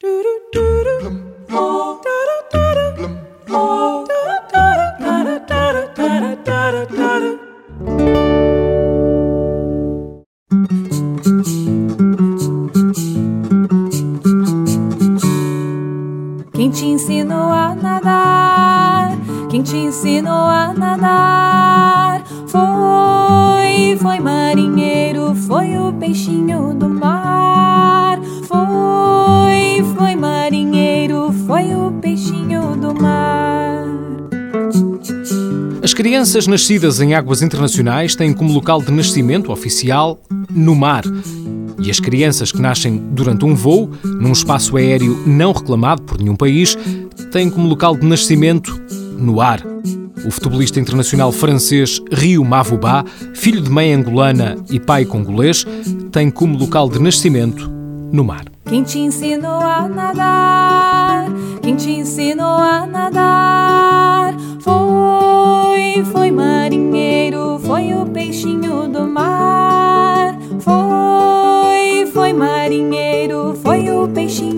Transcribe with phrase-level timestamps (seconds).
[0.00, 0.22] Quem
[16.70, 19.18] te ensinou a nadar?
[19.50, 22.22] Quem te ensinou a nadar?
[22.46, 27.17] Foi, foi marinheiro, foi o peixinho do mar.
[29.78, 33.84] Foi, foi marinheiro, foi o peixinho do mar.
[35.82, 41.04] As crianças nascidas em águas internacionais têm como local de nascimento oficial no mar.
[41.80, 46.34] E as crianças que nascem durante um voo, num espaço aéreo não reclamado por nenhum
[46.34, 46.76] país,
[47.30, 48.80] têm como local de nascimento
[49.16, 49.62] no ar.
[50.26, 55.64] O futebolista internacional francês Rio Mavubá, filho de mãe angolana e pai congolês,
[56.10, 57.70] tem como local de nascimento
[58.10, 58.57] no mar.
[58.68, 61.24] Quem te ensinou a nadar?
[61.62, 64.34] Quem te ensinou a nadar?
[64.60, 70.38] Foi, foi marinheiro, foi o peixinho do mar.
[70.60, 74.57] Foi, foi marinheiro, foi o peixinho